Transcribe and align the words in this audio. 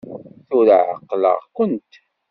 Tura 0.49 0.77
ɛeqleɣ-kent! 0.91 1.91